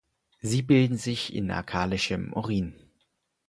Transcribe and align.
Sie 0.39 0.63
bilden 0.63 0.97
sich 0.97 1.31
in 1.31 1.51
alkalischem 1.51 2.33
Urin. 2.33 2.73